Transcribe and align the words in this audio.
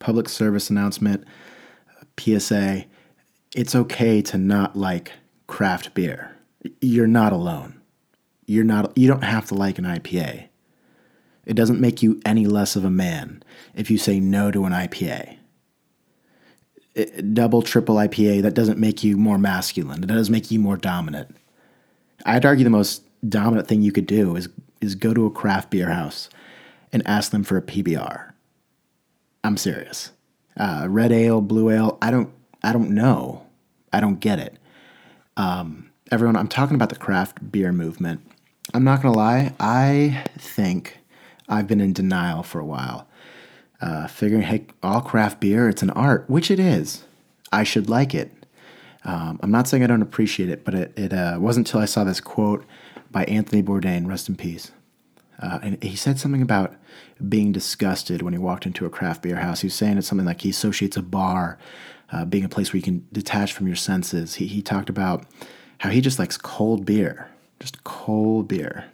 public 0.00 0.28
service 0.28 0.68
announcement, 0.68 1.24
PSA. 2.18 2.86
It's 3.54 3.76
okay 3.76 4.20
to 4.22 4.36
not 4.36 4.74
like 4.74 5.12
craft 5.46 5.94
beer. 5.94 6.36
You're 6.80 7.06
not 7.06 7.32
alone. 7.32 7.80
You're 8.46 8.64
not 8.64 8.98
you 8.98 9.06
don't 9.06 9.22
have 9.22 9.46
to 9.46 9.54
like 9.54 9.78
an 9.78 9.84
IPA. 9.84 10.48
It 11.46 11.54
doesn't 11.54 11.80
make 11.80 12.02
you 12.02 12.20
any 12.26 12.46
less 12.46 12.74
of 12.74 12.84
a 12.84 12.90
man 12.90 13.42
if 13.74 13.90
you 13.90 13.98
say 13.98 14.18
no 14.18 14.50
to 14.50 14.64
an 14.64 14.72
IPA. 14.72 15.36
It, 16.94 17.34
double, 17.34 17.62
triple 17.62 17.94
IPA, 17.96 18.42
that 18.42 18.54
doesn't 18.54 18.78
make 18.78 19.04
you 19.04 19.16
more 19.16 19.38
masculine. 19.38 20.02
It 20.02 20.08
does 20.08 20.28
make 20.28 20.50
you 20.50 20.58
more 20.58 20.76
dominant. 20.76 21.36
I'd 22.26 22.44
argue 22.44 22.64
the 22.64 22.70
most 22.70 23.04
dominant 23.28 23.68
thing 23.68 23.82
you 23.82 23.92
could 23.92 24.06
do 24.06 24.36
is 24.36 24.48
is 24.80 24.94
go 24.94 25.12
to 25.12 25.26
a 25.26 25.30
craft 25.30 25.70
beer 25.70 25.90
house 25.90 26.28
and 26.92 27.06
ask 27.06 27.30
them 27.30 27.44
for 27.44 27.56
a 27.56 27.62
PBR. 27.62 28.29
I'm 29.42 29.56
serious. 29.56 30.12
Uh, 30.56 30.86
red 30.88 31.12
ale, 31.12 31.40
blue 31.40 31.70
ale, 31.70 31.98
I 32.02 32.10
don't 32.10 32.30
I 32.62 32.72
don't 32.72 32.90
know. 32.90 33.46
I 33.92 34.00
don't 34.00 34.20
get 34.20 34.38
it. 34.38 34.58
Um, 35.36 35.90
everyone, 36.12 36.36
I'm 36.36 36.48
talking 36.48 36.74
about 36.74 36.90
the 36.90 36.96
craft 36.96 37.50
beer 37.50 37.72
movement. 37.72 38.20
I'm 38.74 38.84
not 38.84 39.02
gonna 39.02 39.16
lie, 39.16 39.54
I 39.58 40.24
think 40.38 40.98
I've 41.48 41.66
been 41.66 41.80
in 41.80 41.92
denial 41.92 42.42
for 42.42 42.60
a 42.60 42.64
while. 42.64 43.08
Uh, 43.80 44.06
figuring, 44.06 44.42
hey, 44.42 44.66
all 44.82 45.00
craft 45.00 45.40
beer, 45.40 45.68
it's 45.68 45.82
an 45.82 45.90
art, 45.90 46.28
which 46.28 46.50
it 46.50 46.60
is. 46.60 47.04
I 47.50 47.64
should 47.64 47.88
like 47.88 48.14
it. 48.14 48.30
Um, 49.04 49.40
I'm 49.42 49.50
not 49.50 49.66
saying 49.66 49.82
I 49.82 49.86
don't 49.86 50.02
appreciate 50.02 50.50
it, 50.50 50.64
but 50.64 50.74
it, 50.74 50.92
it 50.98 51.12
uh, 51.12 51.38
wasn't 51.40 51.66
until 51.66 51.80
I 51.80 51.86
saw 51.86 52.04
this 52.04 52.20
quote 52.20 52.64
by 53.10 53.24
Anthony 53.24 53.62
Bourdain, 53.62 54.06
rest 54.06 54.28
in 54.28 54.36
peace. 54.36 54.70
Uh, 55.40 55.58
and 55.62 55.82
he 55.82 55.96
said 55.96 56.18
something 56.18 56.42
about 56.42 56.74
being 57.28 57.50
disgusted 57.50 58.22
when 58.22 58.34
he 58.34 58.38
walked 58.38 58.66
into 58.66 58.84
a 58.84 58.90
craft 58.90 59.22
beer 59.22 59.36
house. 59.36 59.60
He 59.60 59.66
was 59.66 59.74
saying 59.74 59.96
it's 59.96 60.06
something 60.06 60.26
like 60.26 60.42
he 60.42 60.50
associates 60.50 60.96
a 60.96 61.02
bar 61.02 61.58
uh, 62.12 62.24
being 62.24 62.44
a 62.44 62.48
place 62.48 62.72
where 62.72 62.78
you 62.78 62.82
can 62.82 63.06
detach 63.12 63.52
from 63.52 63.66
your 63.66 63.76
senses. 63.76 64.34
He, 64.34 64.46
he 64.46 64.62
talked 64.62 64.90
about 64.90 65.24
how 65.78 65.90
he 65.90 66.00
just 66.00 66.18
likes 66.18 66.36
cold 66.36 66.84
beer, 66.84 67.30
just 67.58 67.82
cold 67.84 68.48
beer. 68.48 68.84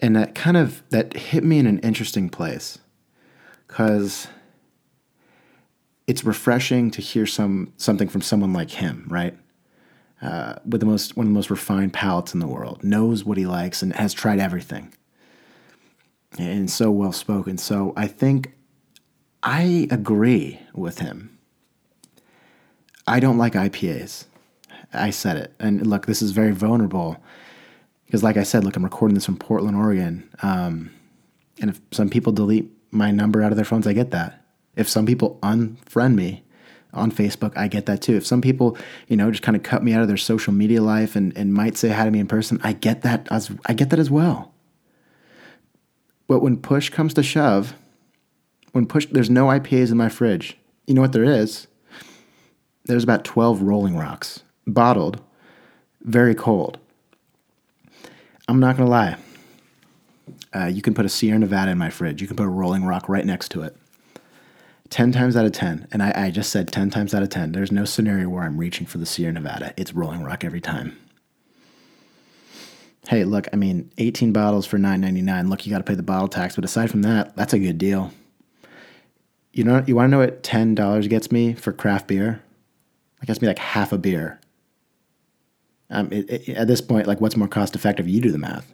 And 0.00 0.16
that 0.16 0.34
kind 0.34 0.56
of 0.56 0.82
that 0.90 1.14
hit 1.14 1.44
me 1.44 1.58
in 1.58 1.66
an 1.66 1.78
interesting 1.80 2.28
place 2.28 2.78
because 3.68 4.26
it's 6.06 6.24
refreshing 6.24 6.90
to 6.90 7.00
hear 7.00 7.26
some 7.26 7.72
something 7.76 8.08
from 8.08 8.20
someone 8.22 8.52
like 8.52 8.70
him, 8.70 9.06
right? 9.08 9.36
Uh, 10.20 10.56
with 10.64 10.80
the 10.80 10.86
most 10.86 11.16
one 11.16 11.26
of 11.26 11.30
the 11.30 11.34
most 11.34 11.50
refined 11.50 11.92
palates 11.92 12.34
in 12.34 12.40
the 12.40 12.46
world, 12.46 12.82
knows 12.82 13.24
what 13.24 13.38
he 13.38 13.46
likes 13.46 13.82
and 13.82 13.92
has 13.94 14.12
tried 14.12 14.40
everything, 14.40 14.92
and 16.38 16.70
so 16.70 16.90
well 16.90 17.12
spoken. 17.12 17.58
So 17.58 17.92
I 17.96 18.06
think 18.06 18.52
I 19.42 19.88
agree 19.90 20.60
with 20.74 21.00
him. 21.00 21.38
I 23.06 23.20
don't 23.20 23.38
like 23.38 23.54
IPAs. 23.54 24.26
I 24.94 25.10
said 25.10 25.36
it, 25.36 25.54
and 25.58 25.86
look, 25.86 26.06
this 26.06 26.20
is 26.20 26.32
very 26.32 26.52
vulnerable 26.52 27.16
because, 28.04 28.22
like 28.22 28.36
I 28.36 28.42
said, 28.42 28.62
look, 28.62 28.76
I'm 28.76 28.84
recording 28.84 29.14
this 29.14 29.24
from 29.24 29.38
Portland, 29.38 29.76
Oregon, 29.76 30.28
um, 30.42 30.90
and 31.60 31.70
if 31.70 31.80
some 31.90 32.10
people 32.10 32.32
delete 32.32 32.70
my 32.90 33.10
number 33.10 33.42
out 33.42 33.52
of 33.52 33.56
their 33.56 33.64
phones, 33.64 33.86
I 33.86 33.94
get 33.94 34.10
that. 34.10 34.44
If 34.76 34.88
some 34.88 35.06
people 35.06 35.38
unfriend 35.42 36.14
me 36.14 36.44
on 36.92 37.10
Facebook, 37.10 37.56
I 37.56 37.68
get 37.68 37.86
that 37.86 38.02
too. 38.02 38.16
If 38.16 38.26
some 38.26 38.42
people, 38.42 38.76
you 39.08 39.16
know, 39.16 39.30
just 39.30 39.42
kind 39.42 39.56
of 39.56 39.62
cut 39.62 39.82
me 39.82 39.94
out 39.94 40.02
of 40.02 40.08
their 40.08 40.18
social 40.18 40.52
media 40.52 40.82
life 40.82 41.16
and, 41.16 41.36
and 41.36 41.54
might 41.54 41.76
say 41.76 41.88
hi 41.88 42.04
to 42.04 42.10
me 42.10 42.20
in 42.20 42.28
person, 42.28 42.60
I 42.62 42.74
get 42.74 43.02
that 43.02 43.26
as 43.30 43.50
I 43.66 43.72
get 43.72 43.90
that 43.90 43.98
as 43.98 44.10
well. 44.10 44.51
But 46.32 46.40
when 46.40 46.56
push 46.56 46.88
comes 46.88 47.12
to 47.12 47.22
shove, 47.22 47.74
when 48.72 48.86
push 48.86 49.04
there's 49.04 49.28
no 49.28 49.48
IPAs 49.48 49.90
in 49.90 49.98
my 49.98 50.08
fridge. 50.08 50.56
You 50.86 50.94
know 50.94 51.02
what 51.02 51.12
there 51.12 51.24
is? 51.24 51.66
There's 52.86 53.04
about 53.04 53.22
12 53.22 53.60
rolling 53.60 53.98
rocks, 53.98 54.42
bottled, 54.66 55.20
very 56.00 56.34
cold. 56.34 56.78
I'm 58.48 58.60
not 58.60 58.78
gonna 58.78 58.88
lie. 58.88 59.18
Uh, 60.54 60.70
you 60.72 60.80
can 60.80 60.94
put 60.94 61.04
a 61.04 61.10
Sierra 61.10 61.38
Nevada 61.38 61.70
in 61.70 61.76
my 61.76 61.90
fridge. 61.90 62.22
You 62.22 62.26
can 62.26 62.38
put 62.38 62.46
a 62.46 62.48
Rolling 62.48 62.86
Rock 62.86 63.10
right 63.10 63.26
next 63.26 63.50
to 63.50 63.60
it. 63.60 63.76
10 64.88 65.12
times 65.12 65.36
out 65.36 65.44
of 65.44 65.52
10, 65.52 65.86
and 65.92 66.02
I, 66.02 66.14
I, 66.16 66.30
just 66.30 66.50
said 66.50 66.72
10 66.72 66.88
times 66.88 67.12
out 67.12 67.22
of 67.22 67.28
10, 67.28 67.52
there's 67.52 67.70
no 67.70 67.84
scenario 67.84 68.30
where 68.30 68.44
I'm 68.44 68.56
reaching 68.56 68.86
for 68.86 68.96
the 68.96 69.04
Sierra 69.04 69.34
Nevada. 69.34 69.74
It's 69.76 69.92
Rolling 69.92 70.22
Rock 70.22 70.44
every 70.44 70.62
time. 70.62 70.96
Hey, 73.08 73.24
look, 73.24 73.48
I 73.52 73.56
mean, 73.56 73.90
18 73.98 74.32
bottles 74.32 74.64
for 74.64 74.78
$9.99. 74.78 75.48
Look, 75.48 75.66
you 75.66 75.72
got 75.72 75.78
to 75.78 75.84
pay 75.84 75.94
the 75.94 76.02
bottle 76.02 76.28
tax, 76.28 76.54
but 76.54 76.64
aside 76.64 76.90
from 76.90 77.02
that, 77.02 77.34
that's 77.36 77.52
a 77.52 77.58
good 77.58 77.78
deal. 77.78 78.12
You 79.52 79.64
know, 79.64 79.84
you 79.86 79.96
want 79.96 80.06
to 80.06 80.10
know 80.10 80.18
what 80.18 80.42
$10 80.42 81.08
gets 81.08 81.32
me 81.32 81.52
for 81.52 81.72
craft 81.72 82.06
beer? 82.06 82.42
It 83.20 83.26
gets 83.26 83.40
me 83.40 83.48
like 83.48 83.58
half 83.58 83.92
a 83.92 83.98
beer. 83.98 84.40
Um, 85.90 86.10
it, 86.12 86.30
it, 86.30 86.48
at 86.50 86.68
this 86.68 86.80
point, 86.80 87.06
like, 87.06 87.20
what's 87.20 87.36
more 87.36 87.48
cost 87.48 87.74
effective? 87.74 88.08
You 88.08 88.20
do 88.20 88.30
the 88.30 88.38
math 88.38 88.72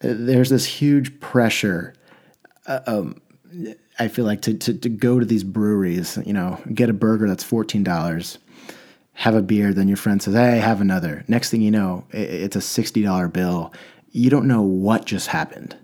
there's 0.00 0.50
this 0.50 0.64
huge 0.64 1.18
pressure. 1.20 1.94
Uh, 2.66 2.80
um, 2.86 3.20
I 3.98 4.08
feel 4.08 4.24
like 4.24 4.42
to, 4.42 4.54
to, 4.54 4.74
to 4.74 4.88
go 4.88 5.18
to 5.18 5.26
these 5.26 5.44
breweries, 5.44 6.18
you 6.24 6.32
know, 6.32 6.60
get 6.72 6.90
a 6.90 6.92
burger 6.92 7.28
that's 7.28 7.44
fourteen 7.44 7.82
dollars, 7.82 8.38
have 9.18 9.34
a 9.34 9.42
beer, 9.42 9.74
then 9.74 9.88
your 9.88 9.96
friend 9.96 10.22
says, 10.22 10.34
"Hey, 10.34 10.58
have 10.58 10.80
another." 10.80 11.24
Next 11.26 11.50
thing 11.50 11.60
you 11.60 11.72
know, 11.72 12.04
it's 12.12 12.54
a 12.54 12.60
sixty 12.60 13.02
dollar 13.02 13.26
bill. 13.26 13.72
You 14.12 14.30
don't 14.30 14.46
know 14.46 14.62
what 14.62 15.06
just 15.06 15.26
happened. 15.26 15.76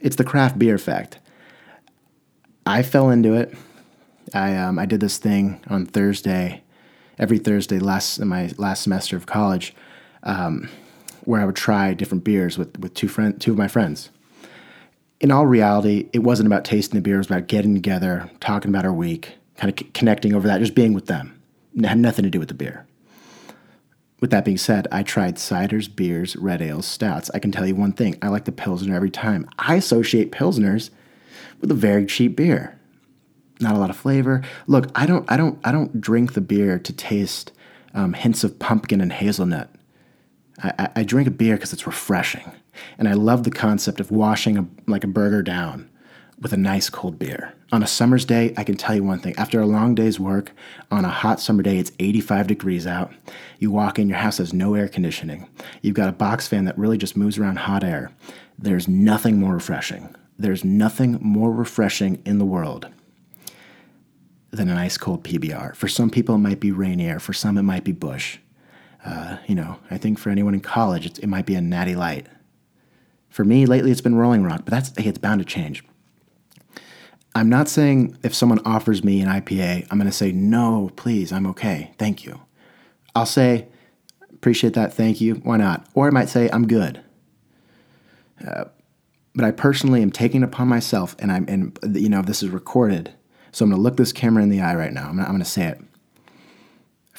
It's 0.00 0.16
the 0.16 0.24
craft 0.24 0.58
beer 0.58 0.74
effect. 0.74 1.18
I 2.64 2.82
fell 2.82 3.10
into 3.10 3.34
it. 3.34 3.54
I 4.32 4.56
um, 4.56 4.78
I 4.78 4.86
did 4.86 5.00
this 5.00 5.18
thing 5.18 5.60
on 5.68 5.84
Thursday, 5.84 6.62
every 7.18 7.38
Thursday 7.38 7.78
last 7.78 8.18
in 8.18 8.28
my 8.28 8.50
last 8.56 8.82
semester 8.82 9.14
of 9.14 9.26
college. 9.26 9.74
Um, 10.22 10.70
where 11.24 11.40
I 11.40 11.44
would 11.44 11.56
try 11.56 11.92
different 11.92 12.24
beers 12.24 12.56
with, 12.58 12.78
with 12.78 12.94
two 12.94 13.08
friend, 13.08 13.38
two 13.40 13.52
of 13.52 13.58
my 13.58 13.68
friends. 13.68 14.10
In 15.20 15.30
all 15.30 15.46
reality, 15.46 16.08
it 16.12 16.20
wasn't 16.20 16.46
about 16.46 16.64
tasting 16.64 16.96
the 16.96 17.02
beer. 17.02 17.16
It 17.16 17.18
was 17.18 17.26
about 17.26 17.46
getting 17.46 17.74
together, 17.74 18.30
talking 18.40 18.70
about 18.70 18.84
our 18.84 18.92
week, 18.92 19.34
kind 19.56 19.70
of 19.70 19.78
c- 19.78 19.90
connecting 19.92 20.34
over 20.34 20.48
that, 20.48 20.58
just 20.58 20.74
being 20.74 20.94
with 20.94 21.06
them. 21.06 21.40
Had 21.80 21.98
nothing 21.98 22.24
to 22.24 22.30
do 22.30 22.38
with 22.38 22.48
the 22.48 22.54
beer. 22.54 22.86
With 24.20 24.30
that 24.30 24.44
being 24.44 24.58
said, 24.58 24.86
I 24.92 25.02
tried 25.02 25.36
ciders, 25.36 25.94
beers, 25.94 26.36
red 26.36 26.62
ales, 26.62 26.86
stouts. 26.86 27.30
I 27.34 27.38
can 27.38 27.50
tell 27.50 27.66
you 27.66 27.74
one 27.74 27.92
thing: 27.92 28.18
I 28.22 28.28
like 28.28 28.44
the 28.44 28.52
pilsner 28.52 28.94
every 28.94 29.10
time. 29.10 29.48
I 29.58 29.76
associate 29.76 30.30
pilsners 30.30 30.90
with 31.60 31.70
a 31.70 31.74
very 31.74 32.06
cheap 32.06 32.36
beer. 32.36 32.78
Not 33.60 33.74
a 33.74 33.78
lot 33.78 33.90
of 33.90 33.96
flavor. 33.96 34.42
Look, 34.66 34.90
I 34.94 35.06
don't, 35.06 35.30
I 35.30 35.36
don't, 35.36 35.58
I 35.64 35.72
don't 35.72 36.00
drink 36.00 36.34
the 36.34 36.40
beer 36.40 36.78
to 36.78 36.92
taste 36.92 37.52
um, 37.94 38.12
hints 38.12 38.44
of 38.44 38.58
pumpkin 38.58 39.00
and 39.00 39.12
hazelnut. 39.12 39.70
I, 40.62 40.88
I 40.96 41.02
drink 41.04 41.28
a 41.28 41.32
beer 41.32 41.56
because 41.56 41.72
it's 41.72 41.86
refreshing, 41.86 42.52
and 42.98 43.08
I 43.08 43.14
love 43.14 43.44
the 43.44 43.50
concept 43.50 43.98
of 44.00 44.10
washing 44.10 44.58
a, 44.58 44.66
like 44.86 45.04
a 45.04 45.08
burger 45.08 45.42
down 45.42 45.88
with 46.42 46.52
a 46.52 46.56
nice 46.56 46.90
cold 46.90 47.20
beer. 47.20 47.54
On 47.70 47.84
a 47.84 47.86
summer's 47.86 48.24
day, 48.24 48.52
I 48.56 48.64
can 48.64 48.76
tell 48.76 48.96
you 48.96 49.04
one 49.04 49.20
thing. 49.20 49.34
After 49.36 49.60
a 49.60 49.66
long 49.66 49.94
day's 49.94 50.18
work, 50.18 50.50
on 50.90 51.04
a 51.04 51.08
hot 51.08 51.40
summer 51.40 51.62
day, 51.62 51.78
it's 51.78 51.92
85 52.00 52.48
degrees 52.48 52.86
out. 52.86 53.12
You 53.60 53.70
walk 53.70 53.98
in, 53.98 54.08
your 54.08 54.18
house 54.18 54.38
has 54.38 54.52
no 54.52 54.74
air 54.74 54.88
conditioning. 54.88 55.48
You've 55.82 55.94
got 55.94 56.08
a 56.08 56.12
box 56.12 56.48
fan 56.48 56.64
that 56.64 56.76
really 56.76 56.98
just 56.98 57.16
moves 57.16 57.38
around 57.38 57.60
hot 57.60 57.84
air. 57.84 58.10
There's 58.58 58.88
nothing 58.88 59.38
more 59.38 59.54
refreshing. 59.54 60.14
There's 60.36 60.64
nothing 60.64 61.18
more 61.20 61.52
refreshing 61.52 62.20
in 62.26 62.38
the 62.38 62.44
world 62.44 62.88
than 64.50 64.68
an 64.68 64.76
ice 64.76 64.98
cold 64.98 65.22
PBR. 65.22 65.76
For 65.76 65.86
some 65.86 66.10
people, 66.10 66.34
it 66.34 66.38
might 66.38 66.60
be 66.60 66.72
Rainier. 66.72 67.20
For 67.20 67.32
some, 67.32 67.56
it 67.56 67.62
might 67.62 67.84
be 67.84 67.92
Busch. 67.92 68.38
Uh, 69.04 69.38
you 69.46 69.54
know, 69.54 69.78
I 69.90 69.96
think 69.96 70.18
for 70.18 70.30
anyone 70.30 70.54
in 70.54 70.60
college, 70.60 71.06
it 71.06 71.28
might 71.28 71.46
be 71.46 71.54
a 71.54 71.60
natty 71.60 71.94
light. 71.94 72.26
For 73.30 73.44
me, 73.44 73.64
lately, 73.64 73.92
it's 73.92 74.00
been 74.00 74.16
Rolling 74.16 74.42
Rock, 74.42 74.62
but 74.64 74.72
that's 74.72 74.92
hey, 74.98 75.08
it's 75.08 75.18
bound 75.18 75.38
to 75.38 75.44
change. 75.44 75.84
I'm 77.34 77.48
not 77.48 77.68
saying 77.68 78.18
if 78.22 78.34
someone 78.34 78.60
offers 78.64 79.02
me 79.02 79.20
an 79.20 79.28
IPA, 79.28 79.86
I'm 79.90 79.98
going 79.98 80.10
to 80.10 80.16
say 80.16 80.32
no, 80.32 80.90
please, 80.96 81.32
I'm 81.32 81.46
okay, 81.48 81.92
thank 81.98 82.24
you. 82.24 82.40
I'll 83.14 83.26
say 83.26 83.68
appreciate 84.32 84.74
that, 84.74 84.92
thank 84.92 85.20
you, 85.20 85.36
why 85.36 85.56
not? 85.56 85.86
Or 85.94 86.06
I 86.06 86.10
might 86.10 86.28
say 86.28 86.50
I'm 86.52 86.66
good. 86.66 87.00
Uh, 88.46 88.64
but 89.34 89.44
I 89.44 89.50
personally 89.50 90.02
am 90.02 90.10
taking 90.10 90.42
upon 90.42 90.68
myself, 90.68 91.16
and 91.18 91.32
I'm, 91.32 91.46
and 91.48 91.78
you 91.94 92.08
know, 92.08 92.22
this 92.22 92.42
is 92.42 92.50
recorded, 92.50 93.12
so 93.50 93.64
I'm 93.64 93.70
going 93.70 93.78
to 93.78 93.82
look 93.82 93.96
this 93.96 94.12
camera 94.12 94.42
in 94.42 94.50
the 94.50 94.60
eye 94.60 94.74
right 94.74 94.92
now. 94.92 95.08
I'm 95.08 95.16
going 95.16 95.38
to 95.38 95.44
say 95.44 95.66
it 95.66 95.80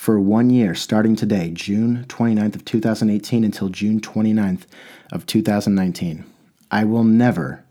for 0.04 0.20
one 0.20 0.50
year 0.50 0.76
starting 0.76 1.16
today, 1.16 1.50
June 1.54 2.04
29th 2.10 2.56
of 2.56 2.66
2018 2.66 3.46
until 3.46 3.70
June 3.70 4.02
29th 4.02 4.64
of 5.14 5.26
2019. 5.26 6.26
I 6.70 6.84
will 6.84 7.06
never 7.06 7.63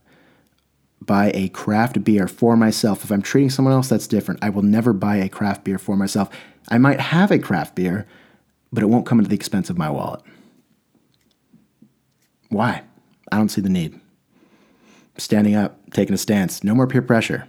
buy 1.07 1.31
a 1.35 1.49
craft 1.49 2.03
beer 2.05 2.29
for 2.29 2.57
myself. 2.57 3.05
If 3.05 3.11
I'm 3.11 3.23
treating 3.23 3.51
someone 3.51 3.75
else, 3.75 3.89
that's 3.89 4.07
different. 4.07 4.43
I 4.43 4.51
will 4.51 4.63
never 4.63 4.93
buy 4.93 5.17
a 5.17 5.29
craft 5.29 5.65
beer 5.65 5.79
for 5.79 5.97
myself. 5.97 6.29
I 6.69 6.79
might 6.79 7.01
have 7.01 7.31
a 7.31 7.39
craft 7.39 7.75
beer, 7.75 8.07
but 8.73 8.83
it 8.83 8.87
won't 8.87 9.07
come 9.07 9.21
at 9.21 9.29
the 9.29 9.35
expense 9.35 9.71
of 9.71 9.79
my 9.79 9.91
wallet. 9.91 10.23
Why? 12.49 12.83
I 13.31 13.37
don't 13.37 13.49
see 13.49 13.61
the 13.61 13.69
need. 13.69 13.99
standing 15.19 15.55
up, 15.55 15.79
taking 15.91 16.15
a 16.15 16.19
stance. 16.19 16.65
No 16.65 16.75
more 16.75 16.87
peer 16.87 17.03
pressure. 17.03 17.47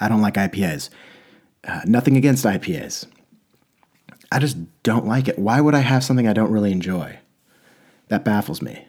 I 0.00 0.08
don't 0.08 0.20
like 0.20 0.34
IPAs. 0.34 0.90
Uh, 1.66 1.80
nothing 1.84 2.16
against 2.16 2.44
IPAs. 2.44 3.06
I 4.30 4.38
just 4.38 4.56
don't 4.82 5.06
like 5.06 5.28
it. 5.28 5.38
Why 5.38 5.60
would 5.60 5.74
I 5.74 5.80
have 5.80 6.04
something 6.04 6.28
I 6.28 6.32
don't 6.32 6.52
really 6.52 6.72
enjoy? 6.72 7.18
That 8.08 8.24
baffles 8.24 8.62
me. 8.62 8.86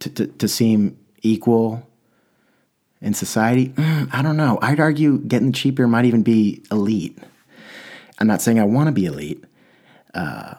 To, 0.00 0.10
to, 0.10 0.26
to 0.26 0.48
seem 0.48 0.98
equal 1.22 1.86
in 3.00 3.14
society, 3.14 3.68
mm, 3.70 4.08
I 4.12 4.22
don't 4.22 4.36
know. 4.36 4.58
I'd 4.60 4.80
argue 4.80 5.18
getting 5.18 5.52
cheaper 5.52 5.86
might 5.88 6.04
even 6.04 6.22
be 6.22 6.62
elite. 6.70 7.18
I'm 8.18 8.26
not 8.26 8.42
saying 8.42 8.60
I 8.60 8.64
want 8.64 8.88
to 8.88 8.92
be 8.92 9.06
elite, 9.06 9.42
uh, 10.14 10.54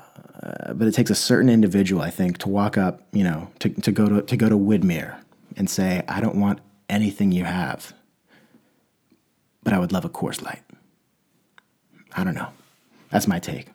but 0.74 0.88
it 0.88 0.94
takes 0.94 1.12
a 1.12 1.16
certain 1.16 1.50
individual, 1.50 2.02
I 2.02 2.10
think, 2.10 2.40
to 2.40 2.50
walk 2.50 2.78
up, 2.78 3.04
you 3.12 3.24
know, 3.24 3.50
to, 3.60 3.70
to 3.70 3.92
go 3.92 4.10
to 4.10 4.22
to 4.24 4.38
go 4.38 4.50
to 4.50 4.58
Widmer 4.58 5.18
and 5.56 5.70
say, 5.70 6.04
I 6.08 6.22
don't 6.22 6.38
want 6.38 6.60
anything 6.90 7.32
you 7.32 7.44
have, 7.46 7.94
but 9.64 9.74
I 9.74 9.80
would 9.80 9.92
love 9.92 10.06
a 10.06 10.10
Coors 10.10 10.42
Light. 10.42 10.64
I 12.14 12.24
don't 12.24 12.36
know. 12.36 12.50
That's 13.12 13.28
my 13.28 13.40
take. 13.40 13.68